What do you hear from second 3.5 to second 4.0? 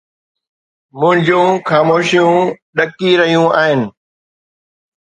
آهن